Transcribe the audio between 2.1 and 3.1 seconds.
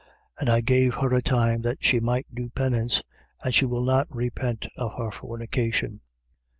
do penance: